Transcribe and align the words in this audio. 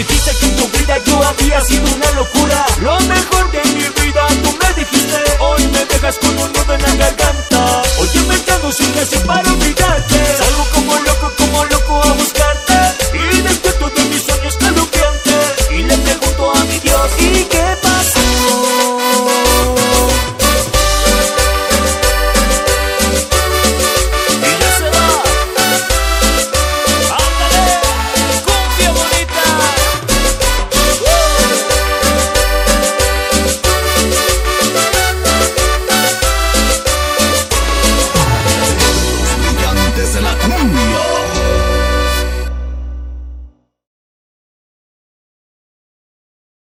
If 0.00 0.10
you 0.10 0.49